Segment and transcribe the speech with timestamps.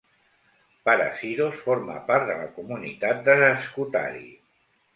[0.89, 4.29] Parasyros forma part de la comunitat de Skoutari.